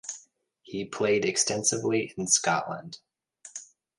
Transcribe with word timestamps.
He 0.63 0.83
played 0.85 1.25
extensively 1.25 2.11
in 2.17 2.25
Scotland. 2.25 2.97